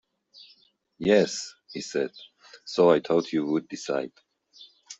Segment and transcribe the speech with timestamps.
[0.97, 2.09] "Yes," he said;
[2.65, 4.11] "so I thought you would decide."